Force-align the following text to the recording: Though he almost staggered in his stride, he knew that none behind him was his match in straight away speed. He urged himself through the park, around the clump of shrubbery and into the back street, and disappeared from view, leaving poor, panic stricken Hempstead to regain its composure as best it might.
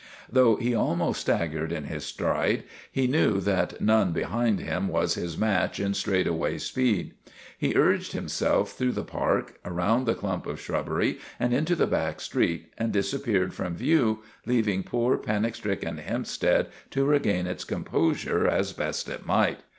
Though 0.31 0.55
he 0.55 0.73
almost 0.73 1.21
staggered 1.21 1.71
in 1.71 1.83
his 1.83 2.03
stride, 2.03 2.63
he 2.91 3.05
knew 3.05 3.39
that 3.41 3.79
none 3.81 4.13
behind 4.13 4.59
him 4.59 4.87
was 4.87 5.13
his 5.13 5.37
match 5.37 5.79
in 5.79 5.93
straight 5.93 6.25
away 6.25 6.57
speed. 6.57 7.13
He 7.55 7.75
urged 7.75 8.13
himself 8.13 8.71
through 8.71 8.93
the 8.93 9.03
park, 9.03 9.59
around 9.63 10.05
the 10.07 10.15
clump 10.15 10.47
of 10.47 10.59
shrubbery 10.59 11.19
and 11.39 11.53
into 11.53 11.75
the 11.75 11.85
back 11.85 12.19
street, 12.19 12.73
and 12.79 12.91
disappeared 12.91 13.53
from 13.53 13.75
view, 13.75 14.23
leaving 14.47 14.81
poor, 14.81 15.17
panic 15.19 15.53
stricken 15.53 15.97
Hempstead 15.99 16.69
to 16.89 17.05
regain 17.05 17.45
its 17.45 17.63
composure 17.63 18.47
as 18.47 18.73
best 18.73 19.07
it 19.07 19.27
might. 19.27 19.59